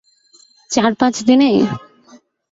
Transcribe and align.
চার 0.71 0.91
পাচ 0.95 1.15
দিনেই? 1.27 1.57